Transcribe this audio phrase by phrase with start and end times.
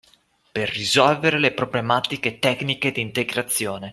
[0.51, 3.89] Per risolvere le problematiche tecniche di integrazione